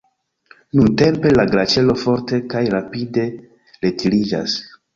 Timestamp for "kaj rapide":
2.55-3.29